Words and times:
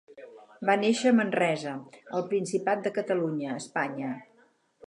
Va 0.69 0.75
néixer 0.83 1.11
a 1.13 1.15
Manresa, 1.17 1.75
al 2.21 2.25
Principat 2.33 2.83
de 2.89 2.95
Catalunya, 2.99 3.55
Espanya. 3.63 4.19